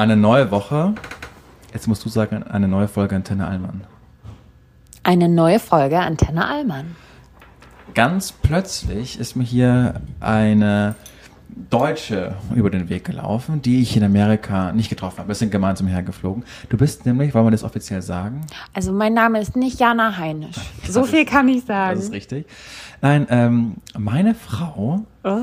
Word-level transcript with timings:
Eine 0.00 0.16
neue 0.16 0.50
Woche. 0.50 0.94
Jetzt 1.74 1.86
musst 1.86 2.02
du 2.06 2.08
sagen, 2.08 2.42
eine 2.42 2.66
neue 2.68 2.88
Folge 2.88 3.14
Antenne 3.16 3.46
Allmann. 3.46 3.82
Eine 5.02 5.28
neue 5.28 5.58
Folge 5.58 5.98
Antenne 5.98 6.46
Allmann. 6.48 6.96
Ganz 7.92 8.32
plötzlich 8.32 9.18
ist 9.20 9.36
mir 9.36 9.44
hier 9.44 10.00
eine 10.18 10.94
Deutsche 11.68 12.34
über 12.54 12.70
den 12.70 12.88
Weg 12.88 13.04
gelaufen, 13.04 13.60
die 13.60 13.82
ich 13.82 13.94
in 13.94 14.02
Amerika 14.02 14.72
nicht 14.72 14.88
getroffen 14.88 15.18
habe. 15.18 15.28
Wir 15.28 15.34
sind 15.34 15.52
gemeinsam 15.52 15.86
hergeflogen. 15.86 16.44
Du 16.70 16.78
bist 16.78 17.04
nämlich, 17.04 17.34
wollen 17.34 17.44
wir 17.44 17.50
das 17.50 17.62
offiziell 17.62 18.00
sagen? 18.00 18.46
Also 18.72 18.92
mein 18.92 19.12
Name 19.12 19.38
ist 19.38 19.54
nicht 19.54 19.80
Jana 19.80 20.16
Heinisch. 20.16 20.56
So 20.88 21.04
viel 21.04 21.26
kann 21.26 21.46
ich 21.50 21.66
sagen. 21.66 21.96
Das 21.96 22.04
ist 22.06 22.12
richtig. 22.12 22.46
Nein, 23.02 23.26
ähm, 23.28 23.74
meine 23.98 24.34
Frau, 24.34 25.04
Oh. 25.24 25.36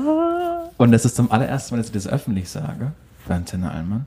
und 0.78 0.90
das 0.90 1.04
ist 1.04 1.14
zum 1.14 1.30
allerersten 1.30 1.76
Mal, 1.76 1.78
dass 1.78 1.86
ich 1.86 1.92
das 1.92 2.08
öffentlich 2.08 2.48
sage, 2.48 2.90
bei 3.28 3.36
Antenne 3.36 3.70
Allmann, 3.70 4.06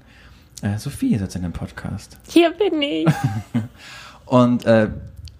äh, 0.62 0.78
Sophie 0.78 1.16
ist 1.16 1.21
jetzt 1.21 1.36
in 1.36 1.41
dem 1.43 1.54
Podcast. 1.54 2.18
Hier 2.28 2.51
bin 2.51 2.82
ich. 2.82 3.07
Und 4.25 4.65
äh, 4.65 4.89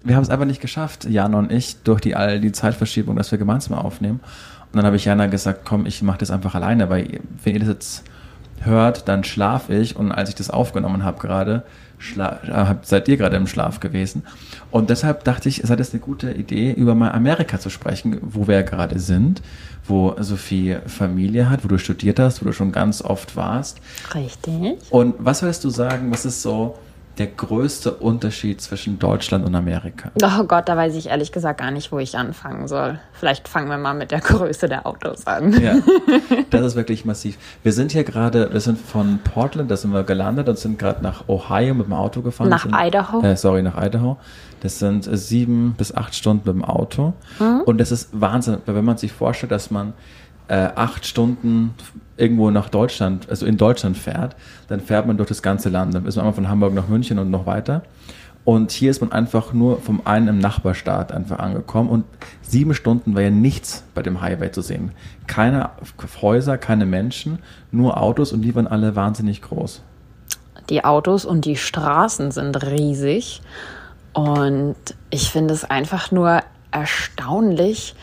wir 0.04 0.16
haben 0.16 0.22
es 0.22 0.30
einfach 0.30 0.46
nicht 0.46 0.60
geschafft, 0.60 1.04
Jana 1.04 1.38
und 1.38 1.52
ich, 1.52 1.82
durch 1.84 2.00
die 2.00 2.16
all 2.16 2.40
die 2.40 2.52
Zeitverschiebung, 2.52 3.16
dass 3.16 3.30
wir 3.30 3.38
gemeinsam 3.38 3.78
aufnehmen. 3.78 4.20
Und 4.72 4.76
dann 4.76 4.84
habe 4.84 4.96
ich 4.96 5.04
Jana 5.04 5.26
gesagt, 5.26 5.60
komm, 5.64 5.86
ich 5.86 6.02
mache 6.02 6.18
das 6.18 6.30
einfach 6.30 6.54
alleine, 6.54 6.90
weil 6.90 7.20
wenn 7.44 7.54
ihr 7.54 7.60
das 7.60 7.68
jetzt 7.68 8.04
hört, 8.60 9.08
dann 9.08 9.24
schlafe 9.24 9.74
ich. 9.74 9.96
Und 9.96 10.12
als 10.12 10.28
ich 10.28 10.34
das 10.34 10.50
aufgenommen 10.50 11.04
habe 11.04 11.20
gerade, 11.20 11.62
schla- 12.02 12.46
hab- 12.50 12.84
seid 12.84 13.08
ihr 13.08 13.16
gerade 13.16 13.36
im 13.36 13.46
Schlaf 13.46 13.80
gewesen. 13.80 14.22
Und 14.70 14.90
deshalb 14.90 15.24
dachte 15.24 15.48
ich, 15.48 15.62
sei 15.64 15.76
das 15.76 15.92
eine 15.92 16.00
gute 16.00 16.32
Idee, 16.32 16.72
über 16.72 16.94
mal 16.94 17.12
Amerika 17.12 17.58
zu 17.60 17.70
sprechen, 17.70 18.18
wo 18.22 18.46
wir 18.48 18.56
ja 18.56 18.62
gerade 18.62 18.98
sind, 18.98 19.42
wo 19.86 20.14
Sophie 20.18 20.76
Familie 20.86 21.48
hat, 21.50 21.64
wo 21.64 21.68
du 21.68 21.78
studiert 21.78 22.18
hast, 22.18 22.40
wo 22.42 22.46
du 22.46 22.52
schon 22.52 22.72
ganz 22.72 23.02
oft 23.02 23.36
warst. 23.36 23.78
Richtig. 24.14 24.76
Und 24.90 25.14
was 25.18 25.42
würdest 25.42 25.64
du 25.64 25.70
sagen, 25.70 26.10
was 26.10 26.24
ist 26.24 26.42
so 26.42 26.76
der 27.18 27.26
größte 27.26 27.92
Unterschied 27.92 28.60
zwischen 28.60 28.98
Deutschland 28.98 29.44
und 29.44 29.54
Amerika? 29.54 30.10
Oh 30.22 30.44
Gott, 30.44 30.68
da 30.68 30.76
weiß 30.76 30.94
ich 30.94 31.08
ehrlich 31.08 31.30
gesagt 31.32 31.60
gar 31.60 31.70
nicht, 31.70 31.92
wo 31.92 31.98
ich 31.98 32.16
anfangen 32.16 32.68
soll. 32.68 32.98
Vielleicht 33.12 33.48
fangen 33.48 33.68
wir 33.68 33.78
mal 33.78 33.94
mit 33.94 34.10
der 34.10 34.20
Größe 34.20 34.68
der 34.68 34.86
Autos 34.86 35.26
an. 35.26 35.52
Ja, 35.60 35.76
das 36.50 36.66
ist 36.68 36.76
wirklich 36.76 37.04
massiv. 37.04 37.36
Wir 37.62 37.72
sind 37.72 37.92
hier 37.92 38.04
gerade, 38.04 38.52
wir 38.52 38.60
sind 38.60 38.78
von 38.78 39.18
Portland, 39.22 39.70
da 39.70 39.76
sind 39.76 39.92
wir 39.92 40.04
gelandet 40.04 40.48
und 40.48 40.58
sind 40.58 40.78
gerade 40.78 41.02
nach 41.02 41.28
Ohio 41.28 41.74
mit 41.74 41.86
dem 41.86 41.92
Auto 41.92 42.22
gefahren. 42.22 42.48
Nach 42.48 42.62
sind, 42.62 42.74
Idaho? 42.74 43.20
Äh, 43.22 43.36
sorry, 43.36 43.62
nach 43.62 43.80
Idaho. 43.82 44.16
Das 44.60 44.78
sind 44.78 45.06
äh, 45.06 45.16
sieben 45.16 45.74
bis 45.76 45.94
acht 45.94 46.14
Stunden 46.14 46.42
mit 46.46 46.54
dem 46.54 46.64
Auto. 46.64 47.12
Mhm. 47.38 47.62
Und 47.66 47.78
das 47.78 47.92
ist 47.92 48.08
Wahnsinn, 48.12 48.58
weil 48.64 48.74
wenn 48.74 48.84
man 48.84 48.96
sich 48.96 49.12
vorstellt, 49.12 49.52
dass 49.52 49.70
man 49.70 49.92
äh, 50.52 50.68
acht 50.74 51.06
Stunden 51.06 51.72
irgendwo 52.18 52.50
nach 52.50 52.68
Deutschland, 52.68 53.26
also 53.30 53.46
in 53.46 53.56
Deutschland 53.56 53.96
fährt, 53.96 54.36
dann 54.68 54.80
fährt 54.80 55.06
man 55.06 55.16
durch 55.16 55.30
das 55.30 55.40
ganze 55.40 55.70
Land. 55.70 55.94
Dann 55.94 56.04
ist 56.04 56.16
man 56.16 56.24
einmal 56.24 56.34
von 56.34 56.48
Hamburg 56.50 56.74
nach 56.74 56.88
München 56.88 57.18
und 57.18 57.30
noch 57.30 57.46
weiter. 57.46 57.82
Und 58.44 58.70
hier 58.70 58.90
ist 58.90 59.00
man 59.00 59.12
einfach 59.12 59.54
nur 59.54 59.80
vom 59.80 60.02
einen 60.04 60.28
im 60.28 60.38
Nachbarstaat 60.38 61.10
einfach 61.10 61.38
angekommen 61.38 61.88
und 61.88 62.04
sieben 62.42 62.74
Stunden 62.74 63.14
war 63.14 63.22
ja 63.22 63.30
nichts 63.30 63.82
bei 63.94 64.02
dem 64.02 64.20
Highway 64.20 64.50
zu 64.50 64.60
sehen. 64.60 64.90
Keine 65.26 65.70
Häuser, 66.20 66.58
keine 66.58 66.84
Menschen, 66.84 67.38
nur 67.70 67.98
Autos 67.98 68.32
und 68.32 68.42
die 68.42 68.54
waren 68.54 68.66
alle 68.66 68.94
wahnsinnig 68.94 69.40
groß. 69.40 69.80
Die 70.68 70.84
Autos 70.84 71.24
und 71.24 71.46
die 71.46 71.56
Straßen 71.56 72.30
sind 72.30 72.62
riesig. 72.62 73.40
Und 74.12 74.76
ich 75.08 75.30
finde 75.30 75.54
es 75.54 75.64
einfach 75.64 76.10
nur 76.10 76.40
erstaunlich, 76.72 77.94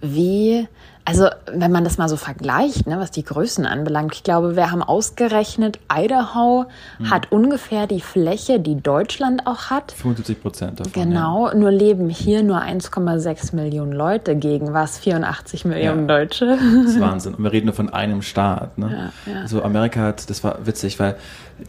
wie, 0.00 0.66
also 1.04 1.28
wenn 1.52 1.72
man 1.72 1.84
das 1.84 1.98
mal 1.98 2.08
so 2.08 2.16
vergleicht, 2.16 2.86
ne, 2.86 2.98
was 2.98 3.10
die 3.10 3.24
Größen 3.24 3.66
anbelangt, 3.66 4.14
ich 4.14 4.22
glaube, 4.22 4.54
wir 4.54 4.70
haben 4.70 4.82
ausgerechnet, 4.82 5.78
Idaho 5.92 6.66
hat 7.10 7.32
ungefähr 7.32 7.86
die 7.86 8.00
Fläche, 8.00 8.60
die 8.60 8.80
Deutschland 8.80 9.46
auch 9.46 9.70
hat. 9.70 9.92
75 9.92 10.40
Prozent 10.40 10.80
davon. 10.80 10.92
Ja. 10.94 11.04
Genau, 11.04 11.54
nur 11.54 11.72
leben 11.72 12.08
hier 12.08 12.42
nur 12.42 12.60
1,6 12.60 13.54
Millionen 13.56 13.92
Leute 13.92 14.36
gegen 14.36 14.72
was 14.72 14.98
84 14.98 15.64
Millionen 15.64 16.06
Deutsche. 16.06 16.46
Das 16.46 16.94
ist 16.94 17.00
Wahnsinn. 17.00 17.34
Und 17.34 17.42
wir 17.42 17.52
reden 17.52 17.66
nur 17.66 17.74
von 17.74 17.90
einem 17.90 18.22
Staat. 18.22 18.78
Ne? 18.78 19.12
Ja, 19.26 19.32
ja. 19.32 19.40
Also 19.40 19.62
Amerika 19.62 20.00
hat, 20.00 20.30
das 20.30 20.44
war 20.44 20.66
witzig, 20.66 21.00
weil 21.00 21.16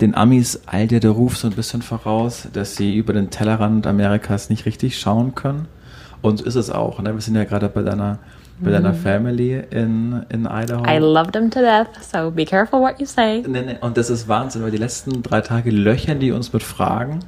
den 0.02 0.16
Amis 0.16 0.62
eilt 0.68 0.91
ja 0.91 1.00
der 1.00 1.12
Ruf 1.12 1.38
so 1.38 1.47
ein 1.47 1.53
bisschen 1.53 1.81
voraus, 1.81 2.47
dass 2.53 2.75
sie 2.75 2.96
über 2.96 3.13
den 3.13 3.29
Tellerrand 3.29 3.88
Amerikas 3.88 4.50
nicht 4.50 4.66
richtig 4.66 5.00
schauen 5.00 5.35
können. 5.35 5.68
Und 6.22 6.38
so 6.38 6.46
ist 6.46 6.56
es 6.56 6.69
auch. 6.69 7.02
Ne? 7.02 7.13
Wir 7.13 7.22
sind 7.22 7.35
ja 7.35 7.44
gerade 7.44 7.69
bei 7.69 7.81
deiner, 7.81 8.19
bei 8.59 8.72
deiner 8.72 8.94
Family 8.94 9.64
in, 9.72 10.25
in 10.30 10.46
Idaho. 10.46 10.84
Mhm. 10.84 10.90
I 10.90 10.97
love 11.00 11.31
them 11.31 11.50
to 11.52 11.59
death, 11.59 11.88
so 12.02 12.31
be 12.31 12.46
careful 12.46 12.80
what 12.80 13.00
you 13.00 13.06
say. 13.06 13.44
Nee, 13.46 13.62
nee, 13.62 13.78
Und 13.81 13.97
das 13.97 14.09
ist 14.09 14.28
Wahnsinn, 14.28 14.64
weil 14.64 14.72
die 14.72 14.78
letzten 14.78 15.22
drei 15.24 15.41
Tage 15.41 15.69
löchern 15.72 16.19
die 16.19 16.31
uns 16.31 16.53
mit 16.53 16.64
Fragen, 16.64 17.19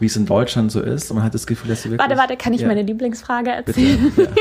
wie 0.00 0.06
es 0.06 0.16
in 0.16 0.24
Deutschland 0.26 0.72
so 0.72 0.80
ist. 0.80 1.10
Und 1.10 1.16
man 1.16 1.24
hat 1.26 1.34
das 1.34 1.46
Gefühl, 1.46 1.68
dass 1.70 1.82
sie 1.82 1.90
wirklich... 1.90 2.08
Warte, 2.08 2.18
warte, 2.20 2.36
kann 2.36 2.54
ich 2.54 2.62
Ja, 2.62 2.68
meine 2.68 2.82
Lieblingsfrage 2.82 3.62
Bitte. 3.64 3.80
erzählen? 3.80 4.12
Ja. 4.16 4.24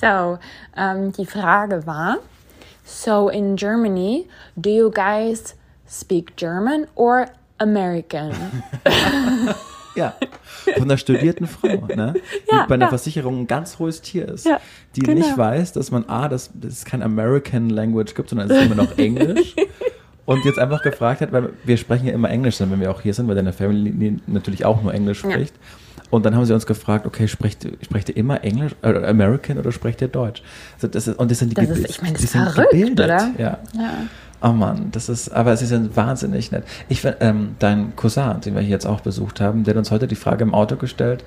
So, 0.00 0.38
ähm, 0.76 1.10
die 1.12 1.26
Frage 1.26 1.84
war, 1.84 2.18
so 2.84 3.28
in 3.30 3.56
Germany, 3.56 4.28
do 4.54 4.70
you 4.70 4.90
guys 4.92 5.56
speak 5.88 6.36
German 6.36 6.86
or 6.94 7.26
American? 7.58 8.32
Ja, 9.98 10.14
von 10.74 10.84
einer 10.84 10.96
studierten 10.96 11.46
Frau, 11.46 11.86
ne? 11.86 12.14
Ja, 12.50 12.62
die 12.62 12.68
bei 12.68 12.74
einer 12.74 12.86
ja. 12.86 12.88
Versicherung 12.88 13.40
ein 13.40 13.46
ganz 13.46 13.78
hohes 13.78 14.00
Tier 14.00 14.28
ist. 14.28 14.46
Ja, 14.46 14.60
die 14.96 15.00
genau. 15.00 15.18
nicht 15.18 15.36
weiß, 15.36 15.72
dass 15.72 15.90
man 15.90 16.08
A, 16.08 16.28
dass, 16.28 16.50
dass 16.54 16.72
es 16.72 16.84
kein 16.84 17.02
American 17.02 17.68
Language 17.70 18.14
gibt, 18.14 18.28
sondern 18.30 18.50
es 18.50 18.56
ist 18.56 18.64
immer 18.66 18.74
noch 18.76 18.96
Englisch. 18.98 19.54
Und 20.26 20.44
jetzt 20.44 20.58
einfach 20.58 20.82
gefragt 20.82 21.22
hat, 21.22 21.32
weil 21.32 21.50
wir 21.64 21.76
sprechen 21.78 22.06
ja 22.06 22.12
immer 22.12 22.28
Englisch, 22.28 22.60
wenn 22.60 22.78
wir 22.80 22.90
auch 22.90 23.00
hier 23.00 23.14
sind, 23.14 23.28
weil 23.28 23.34
deine 23.34 23.54
Family 23.54 24.18
natürlich 24.26 24.64
auch 24.64 24.82
nur 24.82 24.92
Englisch 24.92 25.24
Ja. 25.24 25.30
spricht. 25.30 25.54
Und 26.10 26.24
dann 26.26 26.34
haben 26.36 26.44
sie 26.44 26.52
uns 26.54 26.66
gefragt, 26.66 27.06
okay, 27.06 27.28
sprecht, 27.28 27.66
sprecht 27.82 28.08
ihr 28.10 28.16
immer 28.16 28.42
Englisch, 28.44 28.72
äh, 28.82 28.88
American 29.06 29.58
oder 29.58 29.72
sprecht 29.72 30.00
ihr 30.02 30.08
Deutsch? 30.08 30.42
Also 30.74 30.88
das 30.88 31.06
ist, 31.08 31.18
und 31.18 31.30
das 31.30 31.38
sind 31.38 31.50
die, 31.50 31.54
Das 31.66 31.78
ist- 31.78 31.88
ich 31.90 32.00
meine, 32.02 32.14
das 32.14 32.24
ist 32.24 32.32
verrückt, 32.32 32.70
gebildet. 32.70 33.04
oder? 33.06 33.30
Ja. 33.38 33.58
Ja. 33.74 33.90
Oh 34.40 34.52
Mann, 34.52 34.90
das 34.92 35.08
ist, 35.08 35.30
aber 35.30 35.56
sie 35.56 35.66
sind 35.66 35.96
wahnsinnig 35.96 36.52
nett. 36.52 36.62
Ich 36.88 37.00
find, 37.00 37.16
ähm, 37.20 37.56
dein 37.58 37.96
Cousin, 37.96 38.40
den 38.40 38.54
wir 38.54 38.60
hier 38.62 38.70
jetzt 38.70 38.86
auch 38.86 39.00
besucht 39.00 39.40
haben, 39.40 39.64
der 39.64 39.74
hat 39.74 39.78
uns 39.78 39.90
heute 39.90 40.06
die 40.06 40.14
Frage 40.14 40.44
im 40.44 40.54
Auto 40.54 40.76
gestellt, 40.76 41.24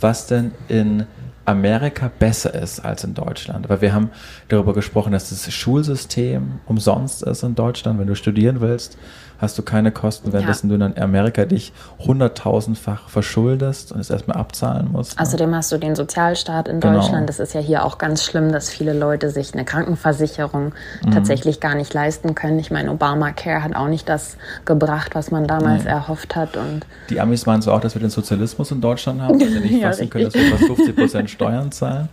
was 0.00 0.26
denn 0.26 0.52
in 0.68 1.04
Amerika 1.48 2.10
besser 2.18 2.54
ist 2.54 2.80
als 2.84 3.04
in 3.04 3.14
Deutschland. 3.14 3.68
Weil 3.68 3.80
wir 3.80 3.92
haben 3.94 4.10
darüber 4.48 4.74
gesprochen, 4.74 5.12
dass 5.12 5.30
das 5.30 5.52
Schulsystem 5.52 6.60
umsonst 6.66 7.22
ist 7.22 7.42
in 7.42 7.54
Deutschland. 7.54 7.98
Wenn 7.98 8.06
du 8.06 8.14
studieren 8.14 8.60
willst, 8.60 8.98
hast 9.38 9.56
du 9.56 9.62
keine 9.62 9.92
Kosten, 9.92 10.32
währenddessen 10.32 10.68
du 10.68 10.74
in 10.74 10.98
Amerika 10.98 11.44
dich 11.44 11.72
hunderttausendfach 12.00 13.08
verschuldest 13.08 13.92
und 13.92 14.00
es 14.00 14.10
erstmal 14.10 14.36
abzahlen 14.36 14.88
musst. 14.90 15.16
ne? 15.16 15.22
Außerdem 15.22 15.54
hast 15.54 15.70
du 15.72 15.78
den 15.78 15.94
Sozialstaat 15.94 16.66
in 16.68 16.80
Genau. 16.80 16.94
Deutschland. 17.00 17.28
Das 17.28 17.38
ist 17.38 17.54
ja 17.54 17.60
hier 17.60 17.84
auch 17.84 17.98
ganz 17.98 18.24
schlimm, 18.24 18.50
dass 18.52 18.68
viele 18.68 18.92
Leute 18.92 19.30
sich 19.30 19.54
eine 19.54 19.64
Krankenversicherung 19.64 20.72
Mhm. 21.06 21.10
tatsächlich 21.12 21.60
gar 21.60 21.76
nicht 21.76 21.94
leisten 21.94 22.34
können. 22.34 22.58
Ich 22.58 22.70
meine, 22.72 22.90
Obamacare 22.90 23.62
hat 23.62 23.76
auch 23.76 23.86
nicht 23.88 24.08
das 24.08 24.36
gebracht, 24.64 25.14
was 25.14 25.30
man 25.30 25.46
damals 25.46 25.84
Nee. 25.84 25.90
erhofft 25.90 26.34
hat. 26.36 26.56
Und 26.56 26.84
Die 27.08 27.20
Amis 27.20 27.46
meinen 27.46 27.62
so 27.62 27.72
auch, 27.72 27.80
dass 27.80 27.94
wir 27.94 28.00
den 28.00 28.10
Sozialismus 28.10 28.70
in 28.72 28.80
Deutschland 28.80 29.20
haben, 29.22 29.38
dass 29.38 29.52
wir 29.52 29.60
nicht 29.60 29.72
Ja, 29.80 29.88
fassen 29.88 30.10
können, 30.10 30.24
dass 30.24 30.34
wir 30.34 30.50
fast 30.50 30.64
50 30.64 30.96
Prozent 30.96 31.30
Steuern 31.38 31.70
zahlen. 31.70 32.08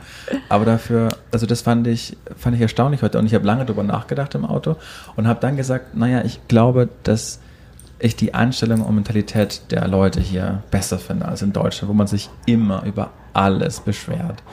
Aber 0.50 0.66
dafür, 0.66 1.10
also 1.32 1.48
das 1.48 1.62
fand 1.62 1.88
ich, 1.88 2.16
fand 2.38 2.56
ich 2.56 2.62
erstaunlich 2.62 3.02
heute. 3.02 3.18
Und 3.18 3.26
ich 3.26 3.34
habe 3.34 3.46
lange 3.46 3.66
darüber 3.66 3.84
nachgedacht 3.84 4.36
im 4.36 4.46
Auto 4.46 4.76
und 5.16 5.28
habe 5.28 5.40
dann 5.40 5.58
gesagt, 5.58 5.96
naja, 5.96 6.24
ich 6.24 6.48
glaube, 6.48 6.90
dass 7.04 7.40
ich 7.98 8.16
die 8.16 8.36
Einstellung 8.36 8.82
und 8.82 8.94
Mentalität 8.94 9.72
der 9.72 9.88
Leute 9.88 10.22
hier 10.22 10.62
besser 10.70 11.00
finde 11.00 11.26
als 11.26 11.42
in 11.42 11.54
Deutschland, 11.54 11.90
wo 11.90 11.94
man 11.94 12.08
sich 12.08 12.30
immer 12.46 12.84
über 12.84 13.10
alles 13.34 13.80
beschwert. 13.80 14.44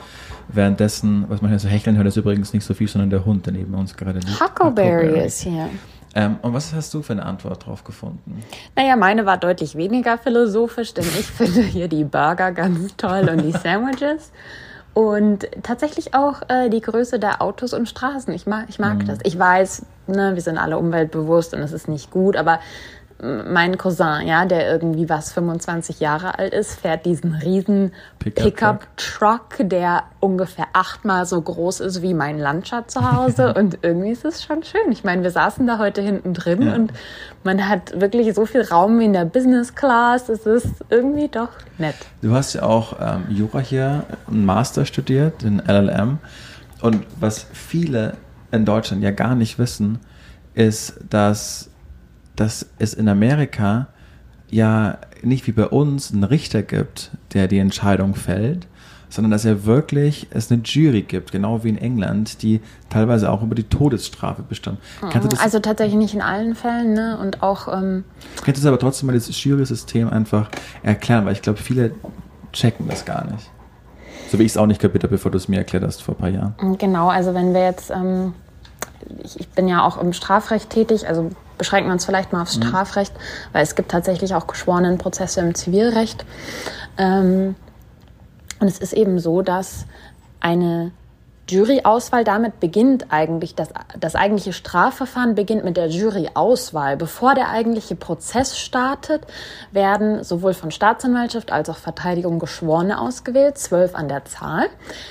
Währenddessen, 0.47 1.25
was 1.29 1.41
man 1.41 1.51
hier 1.51 1.59
so 1.59 1.67
hecheln 1.67 1.95
hört, 1.95 2.07
ist 2.07 2.17
übrigens 2.17 2.51
nicht 2.53 2.65
so 2.65 2.73
viel, 2.73 2.87
sondern 2.87 3.09
der 3.09 3.25
Hund, 3.25 3.45
der 3.45 3.53
neben 3.53 3.73
uns 3.75 3.95
gerade 3.95 4.19
liegt. 4.19 4.41
Huckleberry 4.41 5.25
ist 5.25 5.41
hier. 5.41 5.69
Ähm, 6.15 6.37
und 6.41 6.53
was 6.53 6.73
hast 6.73 6.93
du 6.93 7.01
für 7.01 7.13
eine 7.13 7.25
Antwort 7.25 7.65
drauf 7.65 7.83
gefunden? 7.83 8.43
Naja, 8.75 8.95
meine 8.95 9.25
war 9.25 9.37
deutlich 9.37 9.75
weniger 9.75 10.17
philosophisch, 10.17 10.93
denn 10.93 11.05
ich 11.05 11.25
finde 11.37 11.61
hier 11.61 11.87
die 11.87 12.03
Burger 12.03 12.51
ganz 12.51 12.95
toll 12.97 13.29
und 13.29 13.41
die 13.43 13.51
Sandwiches. 13.63 14.31
Und 14.93 15.47
tatsächlich 15.63 16.13
auch 16.13 16.43
äh, 16.49 16.69
die 16.69 16.81
Größe 16.81 17.17
der 17.17 17.41
Autos 17.41 17.73
und 17.73 17.89
Straßen. 17.89 18.31
Ich 18.33 18.45
mag, 18.45 18.65
ich 18.69 18.77
mag 18.77 19.03
das. 19.07 19.17
Ich 19.23 19.37
weiß, 19.37 19.87
ne, 20.05 20.35
wir 20.35 20.41
sind 20.41 20.59
alle 20.59 20.77
umweltbewusst 20.77 21.55
und 21.55 21.61
es 21.61 21.71
ist 21.71 21.87
nicht 21.87 22.11
gut, 22.11 22.35
aber 22.35 22.59
mein 23.21 23.77
Cousin, 23.77 24.27
ja, 24.27 24.45
der 24.45 24.69
irgendwie 24.69 25.09
was 25.09 25.31
25 25.31 25.99
Jahre 25.99 26.37
alt 26.39 26.53
ist, 26.53 26.79
fährt 26.79 27.05
diesen 27.05 27.33
riesen 27.35 27.91
Pickup 28.19 28.43
Pickup-Truck, 28.43 29.69
der 29.69 30.03
ungefähr 30.19 30.67
achtmal 30.73 31.25
so 31.25 31.41
groß 31.41 31.79
ist 31.81 32.01
wie 32.01 32.13
mein 32.13 32.39
Landschat 32.39 32.91
zu 32.91 33.11
Hause. 33.11 33.53
und 33.57 33.79
irgendwie 33.81 34.11
ist 34.11 34.25
es 34.25 34.43
schon 34.43 34.63
schön. 34.63 34.91
Ich 34.91 35.03
meine, 35.03 35.23
wir 35.23 35.31
saßen 35.31 35.65
da 35.67 35.77
heute 35.77 36.01
hinten 36.01 36.33
drin 36.33 36.61
Ja. 36.63 36.75
und 36.75 36.91
man 37.43 37.67
hat 37.67 37.99
wirklich 37.99 38.33
so 38.33 38.45
viel 38.45 38.61
Raum 38.61 38.99
wie 38.99 39.05
in 39.05 39.13
der 39.13 39.25
Business 39.25 39.75
Class. 39.75 40.29
Es 40.29 40.45
ist 40.45 40.67
irgendwie 40.89 41.27
doch 41.27 41.49
nett. 41.77 41.95
Du 42.21 42.33
hast 42.33 42.53
ja 42.53 42.63
auch 42.63 42.97
ähm, 42.99 43.25
Jura 43.29 43.59
hier, 43.59 44.03
einen 44.27 44.45
Master 44.45 44.85
studiert, 44.85 45.43
den 45.43 45.59
LLM. 45.59 46.19
Und 46.81 47.05
was 47.19 47.45
viele 47.53 48.15
in 48.51 48.65
Deutschland 48.65 49.01
ja 49.03 49.11
gar 49.11 49.35
nicht 49.35 49.57
wissen, 49.59 49.99
ist, 50.53 50.99
dass 51.09 51.69
dass 52.35 52.67
es 52.79 52.93
in 52.93 53.07
Amerika 53.07 53.87
ja 54.49 54.97
nicht 55.21 55.47
wie 55.47 55.51
bei 55.51 55.67
uns 55.67 56.11
einen 56.11 56.23
Richter 56.23 56.61
gibt, 56.61 57.11
der 57.33 57.47
die 57.47 57.57
Entscheidung 57.57 58.15
fällt, 58.15 58.67
sondern 59.13 59.31
dass 59.31 59.45
er 59.45 59.65
wirklich 59.65 60.27
es 60.31 60.51
eine 60.51 60.61
Jury 60.63 61.03
gibt, 61.03 61.31
genau 61.31 61.63
wie 61.63 61.69
in 61.69 61.77
England, 61.77 62.41
die 62.41 62.61
teilweise 62.89 63.31
auch 63.31 63.43
über 63.43 63.53
die 63.53 63.63
Todesstrafe 63.63 64.41
bestimmt. 64.41 64.79
also 65.39 65.59
tatsächlich 65.59 65.97
nicht 65.97 66.15
in 66.15 66.21
allen 66.21 66.55
Fällen, 66.55 66.93
ne? 66.93 67.17
Und 67.19 67.43
auch. 67.43 67.67
Ähm 67.67 68.05
Könntest 68.43 68.65
du 68.65 68.69
aber 68.69 68.79
trotzdem 68.79 69.07
mal 69.07 69.13
das 69.13 69.43
Jury-System 69.43 70.09
einfach 70.09 70.49
erklären, 70.81 71.25
weil 71.25 71.33
ich 71.33 71.43
glaube, 71.43 71.59
viele 71.59 71.93
checken 72.53 72.87
das 72.87 73.05
gar 73.05 73.25
nicht. 73.31 73.51
So 74.31 74.39
wie 74.39 74.43
ich 74.43 74.51
es 74.53 74.57
auch 74.57 74.65
nicht 74.65 74.81
kapiert 74.81 75.03
habe, 75.03 75.11
bevor 75.11 75.31
du 75.31 75.37
es 75.37 75.47
mir 75.47 75.57
erklärt 75.57 75.83
hast 75.83 76.01
vor 76.01 76.15
ein 76.15 76.17
paar 76.17 76.29
Jahren. 76.29 76.77
Genau, 76.79 77.09
also 77.09 77.35
wenn 77.35 77.53
wir 77.53 77.63
jetzt, 77.63 77.91
ähm, 77.91 78.33
ich, 79.23 79.39
ich, 79.39 79.49
bin 79.49 79.67
ja 79.67 79.85
auch 79.85 80.01
im 80.01 80.11
Strafrecht 80.13 80.71
tätig, 80.71 81.07
also 81.07 81.29
beschränken 81.57 81.89
wir 81.89 81.93
uns 81.93 82.05
vielleicht 82.05 82.33
mal 82.33 82.41
aufs 82.41 82.57
mhm. 82.57 82.63
Strafrecht, 82.63 83.13
weil 83.51 83.63
es 83.63 83.75
gibt 83.75 83.91
tatsächlich 83.91 84.35
auch 84.35 84.47
geschworenen 84.47 84.97
Prozesse 84.97 85.41
im 85.41 85.55
Zivilrecht. 85.55 86.25
Ähm, 86.97 87.55
und 88.59 88.67
es 88.67 88.79
ist 88.79 88.93
eben 88.93 89.19
so, 89.19 89.41
dass 89.41 89.85
eine 90.39 90.91
Juryauswahl, 91.49 92.23
damit 92.23 92.61
beginnt 92.61 93.07
eigentlich, 93.09 93.53
das, 93.53 93.67
das 93.99 94.15
eigentliche 94.15 94.53
Strafverfahren 94.53 95.35
beginnt 95.35 95.65
mit 95.65 95.75
der 95.75 95.87
Juryauswahl. 95.87 96.95
Bevor 96.95 97.35
der 97.35 97.49
eigentliche 97.49 97.95
Prozess 97.95 98.57
startet, 98.57 99.27
werden 99.71 100.23
sowohl 100.23 100.53
von 100.53 100.71
Staatsanwaltschaft 100.71 101.51
als 101.51 101.69
auch 101.69 101.75
Verteidigung 101.75 102.39
Geschworene 102.39 102.99
ausgewählt, 102.99 103.57
zwölf 103.57 103.93
an 103.93 104.07
der 104.07 104.23
Zahl. 104.23 104.67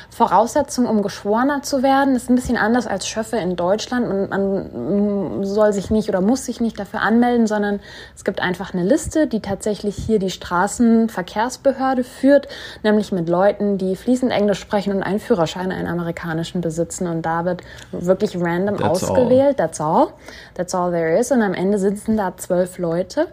Voraussetzung, 0.08 0.86
um 0.86 1.02
Geschworener 1.02 1.62
zu 1.62 1.82
werden, 1.82 2.16
ist 2.16 2.30
ein 2.30 2.34
bisschen 2.34 2.56
anders 2.56 2.86
als 2.86 3.06
Schöffe 3.06 3.36
in 3.36 3.54
Deutschland. 3.54 4.08
Man, 4.08 4.30
man 4.30 5.44
soll 5.44 5.74
sich 5.74 5.90
nicht 5.90 6.08
oder 6.08 6.22
muss 6.22 6.46
sich 6.46 6.62
nicht 6.62 6.78
dafür 6.78 7.02
anmelden, 7.02 7.46
sondern 7.46 7.80
es 8.16 8.24
gibt 8.24 8.40
einfach 8.40 8.72
eine 8.72 8.84
Liste, 8.84 9.26
die 9.26 9.40
tatsächlich 9.40 9.96
hier 9.96 10.18
die 10.18 10.30
Straßenverkehrsbehörde 10.30 12.04
führt, 12.04 12.48
nämlich 12.82 13.12
mit 13.12 13.28
Leuten, 13.28 13.76
die 13.76 13.96
fließend 13.96 14.32
Englisch 14.32 14.60
sprechen 14.60 14.94
und 14.94 15.02
einen 15.02 15.20
Führerschein, 15.20 15.70
einen 15.70 15.88
amerikanischen 15.88 16.21
amerikanischen 16.22 16.60
besitzen 16.60 17.06
und 17.06 17.22
da 17.22 17.44
wird 17.44 17.62
wirklich 17.92 18.36
random 18.36 18.76
That's 18.76 19.04
ausgewählt. 19.04 19.60
All. 19.60 19.66
That's 19.66 19.80
all. 19.80 20.08
That's 20.54 20.74
all 20.74 20.90
there 20.90 21.18
is. 21.18 21.30
Und 21.30 21.42
am 21.42 21.54
Ende 21.54 21.78
sitzen 21.78 22.16
da 22.16 22.36
zwölf 22.36 22.78
Leute 22.78 23.28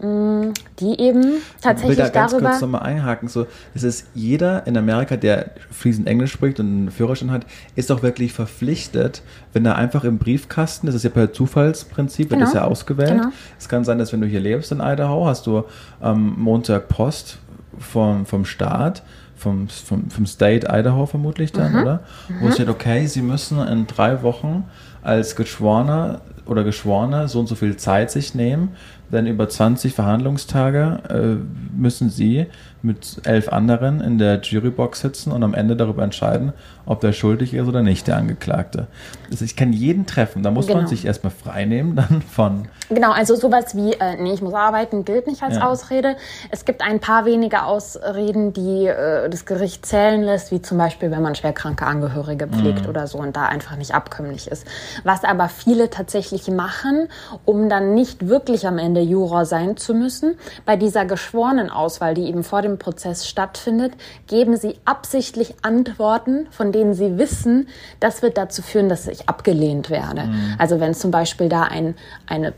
mm, 0.00 0.52
die 0.78 1.00
eben 1.00 1.42
tatsächlich 1.60 1.98
ich 1.98 2.04
will 2.04 2.04
da 2.04 2.08
ganz 2.10 2.32
darüber. 2.32 2.50
kurz 2.50 2.60
nochmal 2.60 2.82
einhaken. 2.82 3.28
So, 3.28 3.46
es 3.74 3.82
ist 3.82 4.06
jeder 4.14 4.66
in 4.66 4.76
Amerika, 4.76 5.16
der 5.16 5.50
fließend 5.70 6.06
Englisch 6.06 6.32
spricht 6.32 6.60
und 6.60 6.66
einen 6.66 6.90
Führerschein 6.90 7.30
hat, 7.30 7.46
ist 7.76 7.90
auch 7.90 8.02
wirklich 8.02 8.32
verpflichtet, 8.32 9.22
wenn 9.52 9.64
er 9.64 9.76
einfach 9.76 10.04
im 10.04 10.18
Briefkasten, 10.18 10.86
das 10.86 10.94
ist 10.94 11.04
ja 11.04 11.10
per 11.10 11.32
Zufallsprinzip, 11.32 12.30
wird 12.30 12.40
genau. 12.40 12.44
das 12.44 12.54
ja 12.54 12.64
ausgewählt. 12.64 13.10
Genau. 13.10 13.28
Es 13.58 13.68
kann 13.68 13.84
sein, 13.84 13.98
dass 13.98 14.12
wenn 14.12 14.20
du 14.20 14.26
hier 14.26 14.40
lebst 14.40 14.72
in 14.72 14.80
Idaho, 14.80 15.26
hast 15.26 15.46
du 15.46 15.64
am 16.00 16.28
ähm, 16.28 16.34
Montag 16.38 16.88
Post 16.88 17.38
vom, 17.78 18.26
vom 18.26 18.44
Staat 18.44 19.02
vom, 19.40 19.68
vom, 19.68 20.10
vom 20.10 20.26
State 20.26 20.66
Idaho 20.70 21.06
vermutlich 21.06 21.50
dann, 21.52 21.72
mhm. 21.72 21.82
oder? 21.82 22.00
Wo 22.40 22.46
mhm. 22.46 22.52
steht, 22.52 22.68
okay, 22.68 23.06
Sie 23.06 23.22
müssen 23.22 23.58
in 23.66 23.86
drei 23.86 24.22
Wochen 24.22 24.64
als 25.02 25.34
Geschworener 25.34 26.20
oder 26.50 26.64
Geschworene 26.64 27.28
so 27.28 27.40
und 27.40 27.46
so 27.46 27.54
viel 27.54 27.76
Zeit 27.76 28.10
sich 28.10 28.34
nehmen, 28.34 28.74
denn 29.12 29.26
über 29.26 29.48
20 29.48 29.94
Verhandlungstage 29.94 31.00
äh, 31.08 31.76
müssen 31.76 32.10
Sie 32.10 32.46
mit 32.82 33.20
elf 33.24 33.48
anderen 33.48 34.00
in 34.00 34.18
der 34.18 34.40
Jurybox 34.40 35.00
sitzen 35.00 35.32
und 35.32 35.42
am 35.42 35.52
Ende 35.52 35.76
darüber 35.76 36.02
entscheiden, 36.02 36.52
ob 36.86 37.00
der 37.00 37.12
schuldig 37.12 37.52
ist 37.52 37.68
oder 37.68 37.82
nicht, 37.82 38.06
der 38.06 38.16
Angeklagte. 38.16 38.86
Also 39.30 39.44
ich 39.44 39.54
kann 39.54 39.72
jeden 39.72 40.06
treffen, 40.06 40.42
da 40.42 40.50
muss 40.50 40.66
genau. 40.66 40.80
man 40.80 40.88
sich 40.88 41.04
erstmal 41.04 41.32
freinehmen 41.32 41.94
dann 41.96 42.22
von. 42.22 42.68
Genau, 42.88 43.12
also 43.12 43.36
sowas 43.36 43.76
wie, 43.76 43.92
äh, 43.92 44.16
nee, 44.18 44.32
ich 44.32 44.40
muss 44.40 44.54
arbeiten, 44.54 45.04
gilt 45.04 45.26
nicht 45.26 45.42
als 45.42 45.56
ja. 45.56 45.68
Ausrede. 45.68 46.16
Es 46.50 46.64
gibt 46.64 46.82
ein 46.82 47.00
paar 47.00 47.26
wenige 47.26 47.64
Ausreden, 47.64 48.52
die 48.52 48.86
äh, 48.86 49.28
das 49.28 49.44
Gericht 49.44 49.84
zählen 49.84 50.22
lässt, 50.22 50.50
wie 50.50 50.62
zum 50.62 50.78
Beispiel, 50.78 51.10
wenn 51.10 51.22
man 51.22 51.34
schwerkranke 51.34 51.86
Angehörige 51.86 52.46
pflegt 52.46 52.84
mhm. 52.84 52.88
oder 52.88 53.06
so 53.06 53.18
und 53.18 53.36
da 53.36 53.46
einfach 53.46 53.76
nicht 53.76 53.94
abkömmlich 53.94 54.48
ist. 54.48 54.66
Was 55.04 55.24
aber 55.24 55.48
viele 55.48 55.90
tatsächlich 55.90 56.39
machen, 56.48 57.08
um 57.44 57.68
dann 57.68 57.94
nicht 57.94 58.28
wirklich 58.28 58.66
am 58.66 58.78
Ende 58.78 59.00
Juror 59.00 59.44
sein 59.44 59.76
zu 59.76 59.94
müssen, 59.94 60.36
bei 60.64 60.76
dieser 60.76 61.04
geschworenen 61.04 61.70
Auswahl, 61.70 62.14
die 62.14 62.24
eben 62.24 62.44
vor 62.44 62.62
dem 62.62 62.78
Prozess 62.78 63.26
stattfindet, 63.26 63.92
geben 64.26 64.56
sie 64.56 64.78
absichtlich 64.84 65.54
Antworten, 65.62 66.46
von 66.50 66.72
denen 66.72 66.94
sie 66.94 67.18
wissen, 67.18 67.68
das 68.00 68.22
wird 68.22 68.38
dazu 68.38 68.62
führen, 68.62 68.88
dass 68.88 69.06
ich 69.06 69.28
abgelehnt 69.28 69.90
werde. 69.90 70.22
Mhm. 70.22 70.54
Also 70.58 70.80
wenn 70.80 70.94
zum 70.94 71.10
Beispiel 71.10 71.48
da 71.48 71.62
ein, 71.62 71.94
eine 72.26 72.52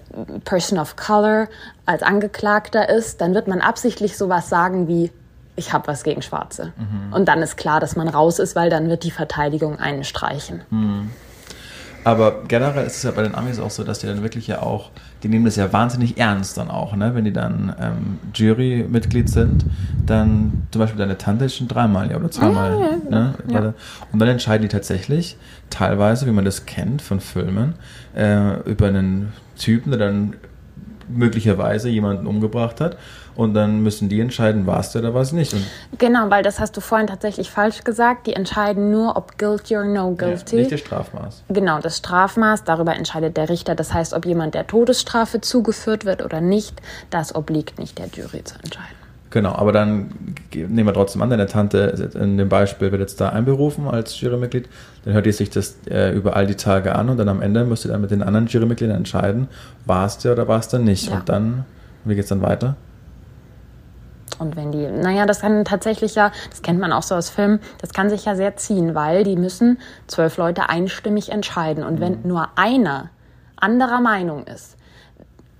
Person 0.44 0.78
of 0.78 0.96
Color 0.96 1.48
als 1.86 2.02
Angeklagter 2.02 2.88
ist, 2.88 3.20
dann 3.20 3.34
wird 3.34 3.48
man 3.48 3.60
absichtlich 3.60 4.16
sowas 4.16 4.48
sagen 4.48 4.88
wie, 4.88 5.10
ich 5.56 5.72
habe 5.72 5.86
was 5.86 6.02
gegen 6.02 6.22
Schwarze. 6.22 6.72
Mhm. 6.76 7.12
Und 7.12 7.28
dann 7.28 7.42
ist 7.42 7.56
klar, 7.56 7.80
dass 7.80 7.96
man 7.96 8.08
raus 8.08 8.38
ist, 8.38 8.56
weil 8.56 8.70
dann 8.70 8.88
wird 8.88 9.04
die 9.04 9.10
Verteidigung 9.10 9.78
einen 9.78 10.04
streichen. 10.04 10.62
Mhm. 10.70 11.10
Aber 12.04 12.42
generell 12.48 12.86
ist 12.86 12.96
es 12.96 13.02
ja 13.04 13.12
bei 13.12 13.22
den 13.22 13.34
Amis 13.34 13.58
auch 13.58 13.70
so, 13.70 13.84
dass 13.84 14.00
die 14.00 14.06
dann 14.06 14.22
wirklich 14.22 14.46
ja 14.46 14.60
auch, 14.60 14.90
die 15.22 15.28
nehmen 15.28 15.44
das 15.44 15.56
ja 15.56 15.72
wahnsinnig 15.72 16.18
ernst 16.18 16.56
dann 16.56 16.68
auch, 16.68 16.96
ne? 16.96 17.14
Wenn 17.14 17.24
die 17.24 17.32
dann 17.32 17.74
ähm, 17.80 18.18
Jurymitglied 18.34 19.28
sind, 19.28 19.64
dann 20.04 20.66
zum 20.70 20.80
Beispiel 20.80 20.98
deine 20.98 21.16
Tante 21.16 21.44
ist 21.44 21.56
schon 21.56 21.68
dreimal 21.68 22.10
ja 22.10 22.16
oder 22.16 22.30
zweimal. 22.30 22.72
Ja, 22.72 22.90
ja, 22.90 22.96
ne? 23.10 23.34
ja. 23.48 23.74
Und 24.12 24.18
dann 24.18 24.28
entscheiden 24.28 24.62
die 24.62 24.68
tatsächlich 24.68 25.36
teilweise, 25.70 26.26
wie 26.26 26.32
man 26.32 26.44
das 26.44 26.66
kennt 26.66 27.02
von 27.02 27.20
Filmen, 27.20 27.74
äh, 28.16 28.60
über 28.68 28.88
einen 28.88 29.32
Typen, 29.56 29.90
der 29.90 30.00
dann 30.00 30.34
möglicherweise 31.08 31.88
jemanden 31.88 32.26
umgebracht 32.26 32.80
hat 32.80 32.96
und 33.34 33.54
dann 33.54 33.82
müssen 33.82 34.08
die 34.08 34.20
entscheiden, 34.20 34.66
war 34.66 34.80
es 34.80 34.92
der 34.92 35.02
oder 35.02 35.14
war 35.14 35.22
es 35.22 35.32
nicht. 35.32 35.52
Und 35.54 35.64
genau, 35.98 36.30
weil 36.30 36.42
das 36.42 36.60
hast 36.60 36.76
du 36.76 36.80
vorhin 36.80 37.06
tatsächlich 37.06 37.50
falsch 37.50 37.84
gesagt. 37.84 38.26
Die 38.26 38.34
entscheiden 38.34 38.90
nur, 38.90 39.16
ob 39.16 39.38
guilty 39.38 39.76
or 39.76 39.84
no 39.84 40.14
guilty. 40.14 40.56
Ja, 40.56 40.60
nicht 40.62 40.72
das 40.72 40.80
Strafmaß. 40.80 41.44
Genau, 41.48 41.80
das 41.80 41.98
Strafmaß, 41.98 42.64
darüber 42.64 42.94
entscheidet 42.94 43.36
der 43.36 43.48
Richter. 43.48 43.74
Das 43.74 43.92
heißt, 43.92 44.12
ob 44.12 44.26
jemand 44.26 44.54
der 44.54 44.66
Todesstrafe 44.66 45.40
zugeführt 45.40 46.04
wird 46.04 46.22
oder 46.22 46.40
nicht, 46.40 46.80
das 47.10 47.34
obliegt 47.34 47.78
nicht 47.78 47.98
der 47.98 48.06
Jury 48.06 48.44
zu 48.44 48.56
entscheiden. 48.62 49.01
Genau, 49.32 49.54
aber 49.54 49.72
dann 49.72 50.10
nehmen 50.54 50.86
wir 50.86 50.92
trotzdem 50.92 51.22
an, 51.22 51.30
deine 51.30 51.46
Tante 51.46 52.10
in 52.14 52.36
dem 52.36 52.50
Beispiel 52.50 52.92
wird 52.92 53.00
jetzt 53.00 53.18
da 53.18 53.30
einberufen 53.30 53.88
als 53.88 54.20
Jurymitglied, 54.20 54.68
dann 55.06 55.14
hört 55.14 55.24
ihr 55.24 55.32
sich 55.32 55.48
das 55.48 55.78
äh, 55.88 56.14
über 56.14 56.36
all 56.36 56.46
die 56.46 56.54
Tage 56.54 56.94
an 56.94 57.08
und 57.08 57.16
dann 57.16 57.30
am 57.30 57.40
Ende 57.40 57.64
müsst 57.64 57.86
ihr 57.86 57.90
dann 57.90 58.02
mit 58.02 58.10
den 58.10 58.22
anderen 58.22 58.46
Jurymitgliedern 58.46 58.94
entscheiden, 58.94 59.48
war 59.86 60.04
es 60.04 60.18
der 60.18 60.32
oder 60.32 60.48
war 60.48 60.58
es 60.58 60.68
der 60.68 60.80
nicht. 60.80 61.08
Ja. 61.08 61.16
Und 61.16 61.30
dann, 61.30 61.64
wie 62.04 62.14
geht 62.14 62.24
es 62.24 62.28
dann 62.28 62.42
weiter? 62.42 62.76
Und 64.38 64.54
wenn 64.54 64.70
die, 64.70 64.86
naja, 64.86 65.24
das 65.24 65.40
kann 65.40 65.64
tatsächlich 65.64 66.14
ja, 66.14 66.30
das 66.50 66.60
kennt 66.60 66.78
man 66.78 66.92
auch 66.92 67.02
so 67.02 67.14
aus 67.14 67.30
Filmen, 67.30 67.58
das 67.80 67.94
kann 67.94 68.10
sich 68.10 68.26
ja 68.26 68.36
sehr 68.36 68.56
ziehen, 68.56 68.94
weil 68.94 69.24
die 69.24 69.36
müssen 69.36 69.78
zwölf 70.08 70.36
Leute 70.36 70.68
einstimmig 70.68 71.30
entscheiden. 71.32 71.84
Und 71.84 72.00
wenn 72.00 72.20
mhm. 72.20 72.28
nur 72.28 72.48
einer 72.56 73.08
anderer 73.56 74.02
Meinung 74.02 74.44
ist 74.44 74.76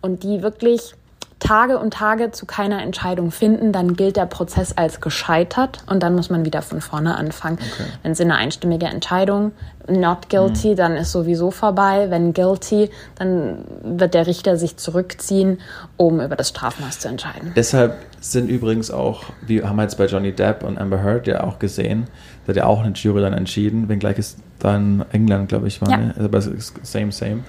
und 0.03 0.25
die 0.25 0.43
wirklich 0.43 0.95
Tage 1.43 1.81
und 1.81 1.93
Tage 1.93 2.31
zu 2.31 2.47
keiner 2.47 2.83
Entscheidung 2.83 3.33
finden, 3.33 3.73
dann 3.73 3.97
gilt 3.97 4.17
der 4.17 4.27
Prozess 4.27 4.77
als 4.77 5.01
gescheitert 5.01 5.83
und 5.89 6.01
dann 6.01 6.15
muss 6.15 6.31
man 6.31 6.45
wieder 6.45 6.63
von 6.63 6.81
vorne 6.81 7.17
anfangen. 7.17 7.59
Okay. 7.59 7.89
Wenn 8.05 8.15
sie 8.15 8.23
eine 8.23 8.37
einstimmige 8.37 8.87
Entscheidung, 8.87 9.51
not 9.89 10.29
guilty, 10.31 10.71
mhm. 10.71 10.77
dann 10.77 10.93
ist 10.95 11.11
sowieso 11.11 11.51
vorbei. 11.51 12.07
Wenn 12.11 12.33
guilty, 12.33 12.91
dann 13.17 13.65
wird 13.83 14.15
der 14.15 14.29
Richter 14.29 14.57
sich 14.57 14.77
zurückziehen, 14.77 15.59
um 15.97 16.21
über 16.21 16.37
das 16.37 16.51
Strafmaß 16.51 17.01
zu 17.01 17.09
entscheiden. 17.09 17.53
Deshalb 17.57 17.97
sind 18.21 18.49
übrigens 18.49 18.93
auch, 18.93 19.25
wir 19.45 19.69
haben 19.69 19.81
jetzt 19.81 19.99
bei 19.99 20.07
Johnny 20.07 20.31
Depp 20.31 20.63
und 20.63 20.79
Amber 20.79 21.03
Heard 21.03 21.27
ja 21.27 21.43
auch 21.43 21.59
gesehen, 21.59 22.07
da 22.47 22.51
hat 22.51 22.57
ja 22.57 22.67
auch 22.67 22.85
eine 22.85 22.93
Jury 22.93 23.21
dann 23.21 23.33
entschieden, 23.33 23.89
wenngleich 23.89 24.19
es 24.19 24.37
dann 24.61 25.05
England, 25.11 25.49
glaube 25.49 25.67
ich, 25.67 25.81
war, 25.81 25.91
ja. 25.91 25.97
ne? 25.97 26.15
aber 26.17 26.39
es 26.39 26.73
same, 26.85 27.11
same. 27.11 27.41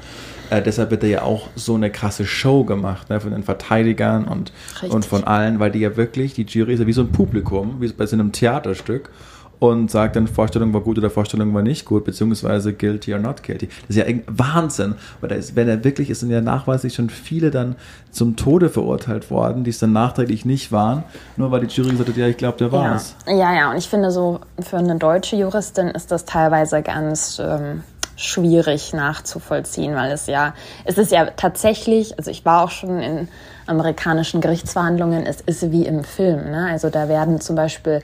Äh, 0.53 0.61
deshalb 0.61 0.91
wird 0.91 1.01
da 1.01 1.07
ja 1.07 1.23
auch 1.23 1.47
so 1.55 1.73
eine 1.73 1.89
krasse 1.89 2.25
Show 2.25 2.63
gemacht 2.63 3.09
ne, 3.09 3.19
von 3.19 3.31
den 3.31 3.41
Verteidigern 3.41 4.25
und, 4.25 4.53
und 4.87 5.03
von 5.03 5.23
allen, 5.23 5.59
weil 5.59 5.71
die 5.71 5.79
ja 5.79 5.97
wirklich, 5.97 6.35
die 6.35 6.43
Jury 6.43 6.75
ist 6.75 6.79
ja 6.79 6.85
wie 6.85 6.93
so 6.93 7.01
ein 7.01 7.11
Publikum, 7.11 7.77
wie 7.79 7.87
bei 7.87 8.05
so 8.05 8.15
einem 8.15 8.31
Theaterstück 8.31 9.09
und 9.57 9.89
sagt 9.89 10.15
dann, 10.15 10.27
Vorstellung 10.27 10.71
war 10.71 10.81
gut 10.81 10.99
oder 10.99 11.09
Vorstellung 11.09 11.55
war 11.55 11.63
nicht 11.63 11.85
gut, 11.85 12.05
beziehungsweise 12.05 12.71
guilty 12.73 13.13
or 13.15 13.19
not 13.19 13.41
guilty. 13.41 13.67
Das 13.87 13.95
ist 13.95 14.07
ja 14.07 14.13
Wahnsinn, 14.27 14.93
weil 15.21 15.29
da 15.29 15.35
ist, 15.35 15.55
wenn 15.55 15.67
er 15.67 15.83
wirklich 15.83 16.11
ist, 16.11 16.19
sind 16.19 16.29
ja 16.29 16.41
nachweislich 16.41 16.93
schon 16.93 17.09
viele 17.09 17.49
dann 17.49 17.75
zum 18.11 18.35
Tode 18.35 18.69
verurteilt 18.69 19.31
worden, 19.31 19.63
die 19.63 19.71
es 19.71 19.79
dann 19.79 19.91
nachträglich 19.91 20.45
nicht 20.45 20.71
waren, 20.71 21.03
nur 21.35 21.49
weil 21.49 21.65
die 21.65 21.73
Jury 21.73 21.89
gesagt 21.89 22.09
hat, 22.09 22.17
ja, 22.17 22.27
ich 22.27 22.37
glaube, 22.37 22.59
der 22.59 22.71
war 22.71 22.95
es. 22.95 23.15
Ja. 23.25 23.33
ja, 23.33 23.55
ja, 23.55 23.71
und 23.71 23.77
ich 23.77 23.89
finde 23.89 24.11
so, 24.11 24.41
für 24.59 24.77
eine 24.77 24.97
deutsche 24.97 25.35
Juristin 25.35 25.87
ist 25.87 26.11
das 26.11 26.25
teilweise 26.25 26.83
ganz 26.83 27.41
ähm, 27.43 27.81
schwierig 28.15 28.93
nachzuvollziehen, 28.93 29.95
weil 29.95 30.11
es 30.11 30.27
ja, 30.27 30.53
es 30.85 30.97
ist 30.97 31.11
ja 31.11 31.25
tatsächlich, 31.25 32.17
also 32.17 32.31
ich 32.31 32.45
war 32.45 32.63
auch 32.63 32.71
schon 32.71 32.99
in 32.99 33.27
amerikanischen 33.65 34.41
Gerichtsverhandlungen, 34.41 35.25
es 35.25 35.41
ist 35.41 35.71
wie 35.71 35.85
im 35.85 36.03
Film. 36.03 36.51
Ne? 36.51 36.67
Also 36.69 36.89
da 36.89 37.07
werden 37.07 37.41
zum 37.41 37.55
Beispiel 37.55 38.01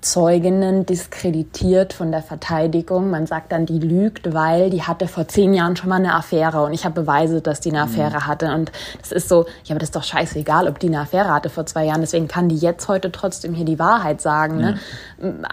Zeuginnen 0.00 0.86
diskreditiert 0.86 1.92
von 1.92 2.12
der 2.12 2.22
Verteidigung. 2.22 3.10
Man 3.10 3.26
sagt 3.26 3.50
dann, 3.50 3.66
die 3.66 3.80
lügt, 3.80 4.32
weil 4.32 4.70
die 4.70 4.82
hatte 4.82 5.08
vor 5.08 5.26
zehn 5.26 5.52
Jahren 5.54 5.74
schon 5.74 5.88
mal 5.88 5.96
eine 5.96 6.14
Affäre 6.14 6.62
und 6.62 6.72
ich 6.72 6.84
habe 6.84 7.00
Beweise, 7.02 7.40
dass 7.40 7.60
die 7.60 7.70
eine 7.70 7.82
Affäre 7.82 8.26
hatte. 8.26 8.54
Und 8.54 8.70
das 9.00 9.10
ist 9.10 9.28
so, 9.28 9.46
ja, 9.64 9.70
aber 9.70 9.80
das 9.80 9.88
ist 9.88 9.96
doch 9.96 10.04
scheißegal, 10.04 10.68
ob 10.68 10.78
die 10.78 10.86
eine 10.86 11.00
Affäre 11.00 11.30
hatte 11.30 11.50
vor 11.50 11.66
zwei 11.66 11.84
Jahren. 11.84 12.00
Deswegen 12.00 12.28
kann 12.28 12.48
die 12.48 12.56
jetzt 12.56 12.86
heute 12.86 13.10
trotzdem 13.10 13.54
hier 13.54 13.64
die 13.64 13.80
Wahrheit 13.80 14.20
sagen. 14.20 14.58
Ne? 14.58 14.78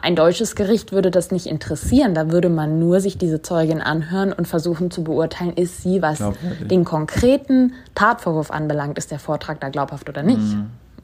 Ein 0.02 0.16
deutsches 0.16 0.56
Gericht 0.56 0.92
würde 0.92 1.10
das 1.10 1.32
nicht 1.32 1.48
interessieren. 1.48 2.14
Da 2.14 2.30
würde 2.30 2.50
man 2.50 2.78
nur 2.78 3.02
sich 3.02 3.18
diese 3.18 3.42
Zeugin 3.42 3.82
anhören 3.82 4.32
und 4.32 4.48
versuchen 4.48 4.92
zu 4.92 5.04
beurteilen, 5.04 5.54
ist 5.54 5.82
sie, 5.82 6.04
was 6.04 6.20
Glaubwürdig. 6.20 6.68
den 6.68 6.86
konkreten 6.86 7.74
Tatvorwurf 7.96 8.52
anbelangt, 8.52 9.00
ist 9.00 9.10
der 9.10 9.20
Vortrag 9.20 9.60
da 9.60 9.70
glaubhaft 9.70 10.08
oder 10.08 10.22
nicht. 10.22 10.56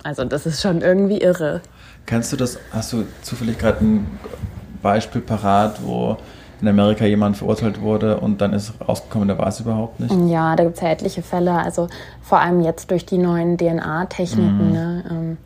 Also 0.04 0.26
das 0.26 0.46
ist 0.46 0.62
schon 0.62 0.82
irgendwie 0.82 1.20
irre. 1.20 1.62
Kennst 2.06 2.34
du 2.34 2.38
das, 2.38 2.60
hast 2.72 2.94
du 2.94 3.06
zufällig 3.22 3.58
gerade 3.58 3.86
ein 3.86 4.20
Beispiel 4.82 5.22
parat, 5.22 5.80
wo 5.84 6.18
in 6.62 6.68
Amerika 6.68 7.06
jemand 7.06 7.38
verurteilt 7.38 7.82
wurde 7.82 8.20
und 8.20 8.40
dann 8.40 8.54
ist 8.54 8.74
rausgekommen, 8.88 9.28
der 9.28 9.38
war 9.38 9.48
es 9.48 9.60
überhaupt 9.60 10.00
nicht? 10.00 10.14
Ja, 10.30 10.56
da 10.56 10.64
gibt 10.64 10.76
es 10.76 10.82
ja 10.82 10.90
etliche 10.90 11.24
Fälle. 11.24 11.54
Also 11.54 11.88
vor 12.22 12.40
allem 12.40 12.62
jetzt 12.62 12.92
durch 12.92 13.06
die 13.06 13.18
neuen 13.18 13.58
DNA-Techniken. 13.58 14.72
Ne, 14.72 15.04
ähm, 15.10 15.38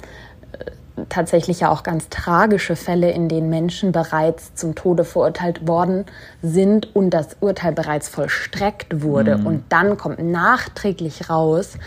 äh, 0.52 1.04
tatsächlich 1.08 1.62
ja 1.62 1.72
auch 1.72 1.84
ganz 1.84 2.10
tragische 2.10 2.76
Fälle, 2.76 3.12
in 3.12 3.30
denen 3.30 3.50
Menschen 3.50 3.92
bereits 3.94 4.56
zum 4.56 4.76
Tode 4.76 5.06
verurteilt 5.06 5.68
worden 5.68 6.06
sind 6.42 6.94
und 6.96 7.12
das 7.12 7.38
Urteil 7.40 7.72
bereits 7.72 8.10
vollstreckt 8.10 9.02
wurde. 9.02 9.38
Und 9.38 9.64
dann 9.70 9.98
kommt 9.98 10.20
nachträglich 10.20 11.30
raus, 11.30 11.78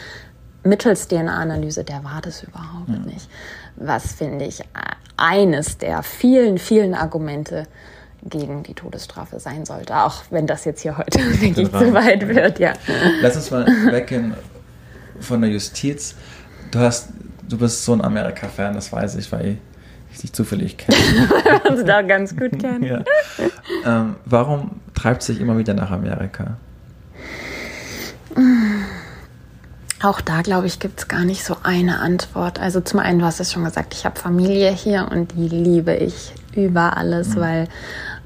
mittels 0.69 1.09
DNA-Analyse, 1.09 1.85
der 1.85 2.05
war 2.05 2.21
das 2.23 2.43
überhaupt 2.43 3.07
nicht. 3.07 3.29
Was 3.77 4.13
finde 4.13 4.45
ich 4.45 4.63
eines 5.17 5.79
der 5.79 6.03
vielen, 6.03 6.59
vielen 6.59 6.95
Argumente 6.95 7.67
gegen 8.23 8.63
die 8.63 8.75
Todesstrafe 8.75 9.39
sein 9.41 9.65
sollte. 9.65 9.97
Auch 9.97 10.23
wenn 10.31 10.47
das 10.47 10.65
jetzt 10.65 10.83
hier 10.83 10.97
heute, 10.97 11.19
denke 11.41 11.63
ich, 11.63 11.71
zu 11.71 11.93
weit 11.93 12.27
wird, 12.27 12.59
ja. 12.59 12.73
Lass 13.21 13.37
uns 13.37 13.51
mal 13.51 13.67
weggehen 13.91 14.35
von 15.21 15.41
der 15.41 15.51
Justiz. 15.51 16.15
Du 16.71 16.81
hast, 16.81 17.11
du 17.49 17.59
bist 17.59 17.85
so 17.85 17.93
ein 17.93 18.01
Amerika-Fan, 18.01 18.75
das 18.75 18.93
weiß 18.93 19.17
ich, 19.17 19.31
weil 19.33 19.59
ich 20.13 20.19
dich 20.19 20.33
zufällig 20.33 20.77
kenne. 20.77 20.97
uns 21.71 21.85
da 21.85 22.03
ganz 22.03 22.37
gut 22.37 22.59
kennen. 22.59 22.83
ja. 22.83 23.05
ähm, 23.85 24.17
warum 24.25 24.81
treibt 24.95 25.23
sich 25.23 25.41
immer 25.41 25.59
wieder 25.59 25.75
nach 25.75 25.91
Amerika? 25.91 26.57
Auch 30.03 30.21
da, 30.21 30.43
glaube 30.43 30.67
ich, 30.67 30.79
gibt 30.79 31.01
es 31.01 31.09
gar 31.09 31.25
nicht 31.25 31.45
so 31.45 31.57
eine 31.65 31.99
Antwort. 31.99 32.61
Also 32.61 32.81
zum 32.81 33.01
einen, 33.01 33.19
du 33.19 33.25
hast 33.25 33.41
es 33.41 33.53
schon 33.53 33.65
gesagt, 33.65 33.95
ich 33.95 34.05
habe 34.05 34.19
Familie 34.19 34.71
hier 34.71 35.09
und 35.11 35.33
die 35.33 35.49
liebe 35.49 35.95
ich 35.95 36.33
über 36.55 36.97
alles, 36.97 37.37
weil 37.37 37.67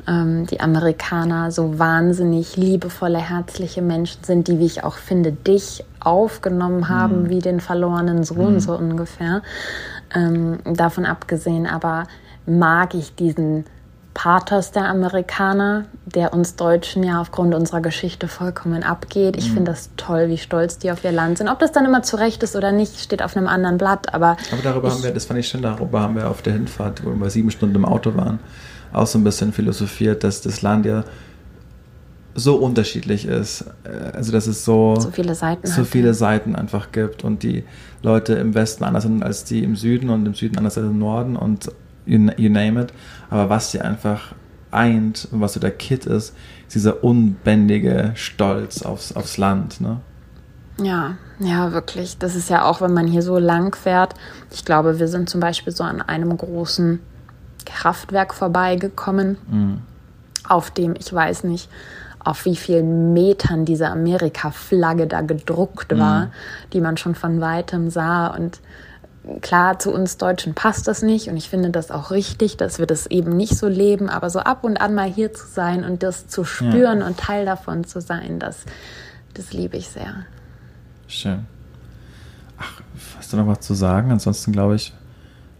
ähm, 0.07 0.47
die 0.47 0.61
Amerikaner 0.61 1.51
so 1.51 1.79
wahnsinnig 1.79 2.57
liebevolle, 2.57 3.19
herzliche 3.19 3.81
Menschen 3.81 4.23
sind, 4.23 4.49
die, 4.49 4.59
wie 4.59 4.67
ich 4.67 4.85
auch 4.85 4.97
finde, 4.97 5.33
dich 5.33 5.83
aufgenommen 6.01 6.91
haben 6.91 7.31
wie 7.31 7.39
den 7.39 7.61
verlorenen 7.61 8.25
Sohn, 8.25 8.61
so 8.61 8.77
ungefähr. 8.77 9.43
Ähm, 10.15 10.59
davon 10.65 11.07
abgesehen 11.07 11.67
aber 11.67 12.05
mag 12.45 12.95
ich 12.95 13.15
diesen 13.15 13.65
Pathos 14.15 14.73
der 14.73 14.89
Amerikaner, 14.89 15.87
der 16.05 16.35
uns 16.35 16.55
Deutschen 16.57 17.03
ja 17.03 17.21
aufgrund 17.21 17.55
unserer 17.55 17.81
Geschichte 17.81 18.29
vollkommen 18.29 18.83
abgeht. 18.83 19.37
Ich 19.37 19.51
finde 19.51 19.71
das 19.73 19.91
toll, 19.97 20.29
wie 20.29 20.37
stolz 20.37 20.79
die 20.79 20.91
auf 20.91 21.03
ihr 21.05 21.13
Land 21.13 21.39
sind. 21.39 21.49
Ob 21.49 21.59
das 21.59 21.73
dann 21.73 21.87
immer 21.87 22.03
zurecht 22.03 22.43
ist 22.43 22.55
oder 22.55 22.73
nicht, 22.73 23.01
steht 23.01 23.23
auf 23.23 23.37
einem 23.37 23.47
anderen 23.47 23.79
Blatt. 23.79 24.13
Aber, 24.15 24.37
Aber 24.53 24.63
darüber 24.63 24.89
ich, 24.89 24.95
haben 24.95 25.03
wir, 25.03 25.13
das 25.13 25.25
fand 25.25 25.41
ich 25.41 25.49
schön, 25.49 25.63
darüber 25.63 26.01
haben 26.01 26.17
wir 26.17 26.29
auf 26.29 26.43
der 26.43 26.53
Hinfahrt, 26.53 27.05
wo 27.05 27.11
wir 27.11 27.31
sieben 27.31 27.51
Stunden 27.51 27.77
im 27.77 27.85
Auto 27.87 28.15
waren, 28.15 28.39
auch 28.93 29.07
so 29.07 29.19
ein 29.19 29.25
bisschen 29.25 29.53
philosophiert, 29.53 30.25
dass 30.25 30.43
das 30.43 30.61
Land 30.61 30.85
ja 30.85 31.05
so 32.35 32.57
unterschiedlich 32.57 33.27
ist. 33.27 33.65
Äh, 33.85 34.13
Also 34.15 34.33
dass 34.33 34.47
es 34.47 34.65
so, 34.65 34.97
so 34.99 35.11
viele 35.11 35.35
Seiten 35.35 35.67
so 35.67 35.85
viele 35.85 36.15
Seiten 36.15 36.55
einfach 36.55 36.93
gibt 36.93 37.25
und 37.25 37.43
die 37.43 37.65
Leute 38.03 38.35
im 38.35 38.55
Westen 38.55 38.85
anders 38.85 39.05
sind 39.05 39.23
als 39.23 39.45
die 39.45 39.65
im 39.65 39.77
Süden 39.77 40.11
und 40.11 40.27
im 40.27 40.35
Süden 40.35 40.59
anders 40.59 40.77
als 40.77 40.87
im 40.87 40.99
Norden 40.99 41.37
und 41.37 41.71
you, 42.07 42.31
you 42.37 42.51
name 42.51 42.81
it. 42.81 42.93
Aber 43.31 43.49
was 43.49 43.73
sie 43.73 43.81
einfach 43.81 44.35
eint 44.71 45.29
und 45.31 45.41
was 45.41 45.55
so 45.55 45.61
der 45.61 45.71
Kit 45.71 46.07
ist, 46.07 46.35
ist 46.67 46.75
dieser 46.75 47.05
unbändige 47.05 48.13
Stolz 48.15 48.83
aufs, 48.83 49.13
aufs 49.13 49.37
Land. 49.37 49.81
Ne? 49.81 50.01
Ja, 50.81 51.17
ja, 51.39 51.73
wirklich. 51.73 52.19
Das 52.19 52.35
ist 52.35 52.49
ja 52.49 52.65
auch, 52.65 52.81
wenn 52.81 52.93
man 52.93 53.07
hier 53.07 53.23
so 53.23 53.39
lang 53.39 53.77
fährt. 53.77 54.15
Ich 54.51 54.65
glaube, 54.65 54.99
wir 54.99 55.09
sind 55.09 55.29
zum 55.29 55.41
Beispiel 55.41 55.73
so 55.73 55.85
an 55.85 56.01
einem 56.01 56.37
großen 56.37 57.01
Kraftwerk 57.65 58.35
vorbeigekommen, 58.35 59.37
auf 60.49 60.71
dem, 60.71 60.95
ich 60.99 61.13
weiß 61.13 61.45
nicht, 61.45 61.69
auf 62.19 62.45
wie 62.45 62.57
vielen 62.57 63.13
Metern 63.13 63.65
diese 63.65 63.89
Amerika-Flagge 63.89 65.07
da 65.07 65.21
gedruckt 65.21 65.97
war, 65.99 66.31
die 66.73 66.81
man 66.81 66.97
schon 66.97 67.15
von 67.15 67.41
weitem 67.41 67.91
sah. 67.91 68.29
Und 68.29 68.61
klar, 69.41 69.79
zu 69.79 69.93
uns 69.93 70.17
Deutschen 70.17 70.55
passt 70.55 70.89
das 70.89 71.03
nicht. 71.03 71.29
Und 71.29 71.37
ich 71.37 71.49
finde 71.49 71.71
das 71.71 71.91
auch 71.91 72.11
richtig, 72.11 72.57
dass 72.57 72.79
wir 72.79 72.87
das 72.87 73.07
eben 73.07 73.37
nicht 73.37 73.57
so 73.57 73.69
leben. 73.69 74.09
Aber 74.09 74.31
so 74.31 74.41
ab 74.41 74.65
und 74.65 74.81
an 74.81 74.95
mal 74.95 75.09
hier 75.09 75.33
zu 75.33 75.47
sein 75.47 75.85
und 75.85 76.03
das 76.03 76.27
zu 76.29 76.45
spüren 76.45 77.03
und 77.03 77.19
Teil 77.19 77.45
davon 77.45 77.85
zu 77.85 78.01
sein, 78.01 78.39
das, 78.39 78.65
das 79.35 79.53
liebe 79.53 79.77
ich 79.77 79.89
sehr. 79.89 80.27
Schön. 81.07 81.47
Ach, 82.59 82.81
hast 83.19 83.33
du 83.33 83.37
noch 83.37 83.47
was 83.47 83.61
zu 83.61 83.75
sagen? 83.75 84.11
Ansonsten 84.11 84.53
glaube 84.53 84.77
ich, 84.77 84.93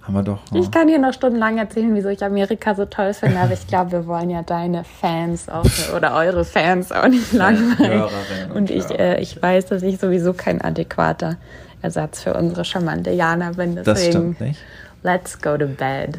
haben 0.03 0.15
wir 0.15 0.23
doch. 0.23 0.41
Ich 0.53 0.71
kann 0.71 0.89
dir 0.89 0.99
noch 0.99 1.13
stundenlang 1.13 1.59
erzählen, 1.59 1.95
wieso 1.95 2.09
ich 2.09 2.25
Amerika 2.25 2.75
so 2.75 2.87
toll 2.87 3.15
finde, 3.15 3.39
aber 3.39 3.53
ich 3.53 3.67
glaube, 3.69 3.93
wir 3.93 4.07
wollen 4.07 4.31
ja 4.31 4.43
deine 4.43 4.83
Fans 4.83 5.49
auch 5.49 5.65
oder 5.97 6.15
eure 6.15 6.45
Fans 6.45 6.91
auch 6.91 7.07
nicht 7.07 7.33
langweilen. 7.33 8.51
Und 8.53 8.71
ich, 8.71 8.91
äh, 8.91 9.21
ich 9.21 9.41
weiß, 9.41 9.67
dass 9.67 9.83
ich 9.83 9.99
sowieso 9.99 10.33
kein 10.33 10.61
adäquater 10.61 11.37
Ersatz 11.83 12.23
für 12.23 12.35
unsere 12.35 12.65
charmante 12.65 13.11
Jana 13.11 13.53
bin. 13.53 13.75
Deswegen, 13.75 13.85
das 13.85 14.05
stimmt 14.07 14.41
nicht. 14.41 14.61
let's 15.03 15.41
go 15.41 15.57
to 15.57 15.67
bed. 15.67 16.19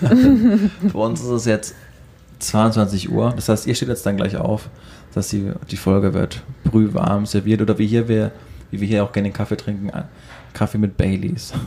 Für 0.90 0.98
uns 0.98 1.20
ist 1.20 1.28
es 1.28 1.44
jetzt 1.46 1.74
22 2.40 3.10
Uhr. 3.10 3.32
Das 3.34 3.48
heißt, 3.48 3.66
ihr 3.66 3.74
steht 3.74 3.88
jetzt 3.88 4.04
dann 4.04 4.16
gleich 4.16 4.36
auf, 4.36 4.68
dass 5.14 5.28
die, 5.28 5.52
die 5.70 5.76
Folge 5.76 6.12
wird 6.12 6.42
brühwarm 6.64 7.24
serviert 7.26 7.62
oder 7.62 7.78
wie 7.78 7.86
hier 7.86 8.08
wir, 8.08 8.32
wie 8.70 8.80
wir 8.80 8.88
hier 8.88 9.04
auch 9.04 9.12
gerne 9.12 9.30
Kaffee 9.30 9.56
trinken, 9.56 9.90
ein 9.90 10.04
Kaffee 10.52 10.78
mit 10.78 10.96
Baileys. 10.96 11.52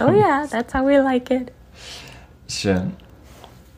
Oh 0.00 0.10
ja, 0.12 0.44
that's 0.50 0.74
how 0.74 0.84
we 0.84 0.98
like 0.98 1.30
it. 1.30 1.52
Schön. 2.48 2.92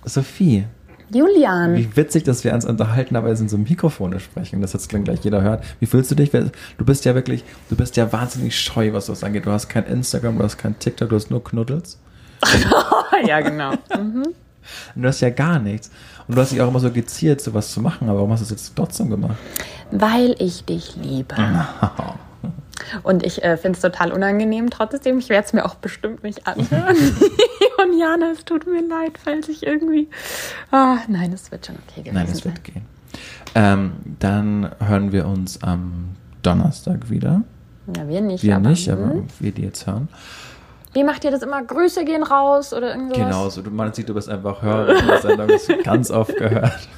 Sophie, 0.04 0.66
Julian, 1.12 1.76
wie 1.76 1.96
witzig, 1.96 2.24
dass 2.24 2.44
wir 2.44 2.54
uns 2.54 2.64
unterhalten, 2.64 3.16
aber 3.16 3.28
jetzt 3.28 3.40
in 3.40 3.48
so 3.48 3.58
Mikrofone 3.58 4.20
sprechen, 4.20 4.60
das 4.60 4.72
jetzt 4.72 4.88
gleich 4.88 5.20
jeder 5.24 5.42
hört. 5.42 5.64
Wie 5.80 5.86
fühlst 5.86 6.10
du 6.10 6.14
dich? 6.14 6.30
Du 6.30 6.84
bist 6.84 7.04
ja 7.04 7.14
wirklich, 7.14 7.44
du 7.68 7.76
bist 7.76 7.96
ja 7.96 8.12
wahnsinnig 8.12 8.58
scheu, 8.58 8.92
was 8.92 9.06
das 9.06 9.24
angeht. 9.24 9.46
Du 9.46 9.50
hast 9.50 9.68
kein 9.68 9.84
Instagram, 9.86 10.38
du 10.38 10.44
hast 10.44 10.58
kein 10.58 10.78
TikTok, 10.78 11.08
du 11.08 11.16
hast 11.16 11.30
nur 11.30 11.42
Knuddels. 11.42 11.98
ja 13.26 13.40
genau. 13.40 13.72
Und 14.94 15.02
du 15.02 15.08
hast 15.08 15.20
ja 15.20 15.30
gar 15.30 15.58
nichts. 15.58 15.90
Und 16.28 16.36
du 16.36 16.40
hast 16.40 16.52
dich 16.52 16.60
auch 16.60 16.68
immer 16.68 16.80
so 16.80 16.90
geziert, 16.90 17.40
sowas 17.40 17.72
zu 17.72 17.80
machen, 17.80 18.08
aber 18.08 18.18
warum 18.18 18.30
hast 18.30 18.40
du 18.40 18.44
es 18.44 18.50
jetzt 18.50 18.76
trotzdem 18.76 19.10
gemacht? 19.10 19.36
Weil 19.90 20.36
ich 20.38 20.64
dich 20.64 20.94
liebe. 20.96 21.34
Und 23.02 23.24
ich 23.24 23.42
äh, 23.42 23.56
finde 23.56 23.76
es 23.76 23.82
total 23.82 24.12
unangenehm 24.12 24.70
trotzdem. 24.70 25.18
Ich 25.18 25.28
werde 25.28 25.46
es 25.46 25.52
mir 25.52 25.64
auch 25.64 25.76
bestimmt 25.76 26.22
nicht 26.22 26.46
anhören. 26.46 26.96
Und 27.82 27.98
Jana, 27.98 28.32
es 28.32 28.44
tut 28.44 28.66
mir 28.66 28.86
leid, 28.86 29.18
falls 29.22 29.48
ich 29.48 29.66
irgendwie. 29.66 30.08
Ah, 30.70 30.98
nein, 31.08 31.32
es 31.32 31.50
wird 31.50 31.66
schon 31.66 31.76
okay 31.76 32.02
gewesen 32.02 32.14
Nein, 32.14 32.28
es 32.30 32.44
wird 32.44 32.64
gehen. 32.64 32.82
Ähm, 33.54 33.92
dann 34.18 34.70
hören 34.78 35.12
wir 35.12 35.26
uns 35.26 35.62
am 35.62 36.16
Donnerstag 36.42 37.10
wieder. 37.10 37.42
Ja, 37.96 38.08
wir 38.08 38.20
nicht. 38.20 38.44
Wir 38.44 38.56
aber, 38.56 38.68
nicht, 38.68 38.90
aber 38.90 39.10
hm. 39.10 39.26
wir, 39.38 39.52
die 39.52 39.62
jetzt 39.62 39.86
hören. 39.86 40.08
Wie 40.92 41.04
macht 41.04 41.24
ihr 41.24 41.30
das 41.30 41.42
immer? 41.42 41.62
Grüße 41.62 42.04
gehen 42.04 42.22
raus 42.22 42.72
oder 42.72 42.90
irgendwas? 42.90 43.18
Genau, 43.18 43.48
so, 43.48 43.62
du 43.62 43.70
meinst, 43.70 43.96
du 43.98 44.14
bist 44.14 44.28
einfach 44.28 44.60
Hörer 44.60 44.86
der 44.86 45.20
Sendung, 45.20 45.48
du 45.48 45.82
ganz 45.82 46.10
oft 46.10 46.36
gehört. 46.36 46.88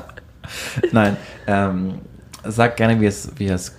Nein, 0.92 1.16
ähm, 1.46 1.98
sag 2.44 2.76
gerne, 2.76 3.00
wie 3.00 3.06
es, 3.06 3.30
wie 3.36 3.48
es 3.48 3.74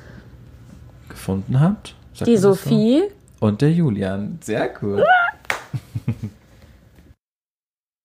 gefunden 1.10 1.60
habt. 1.60 1.96
Sagt 2.14 2.28
die 2.28 2.38
Sophie. 2.38 3.04
So. 3.40 3.46
Und 3.46 3.62
der 3.62 3.72
Julian. 3.72 4.40
Sehr 4.42 4.72
cool. 4.82 5.04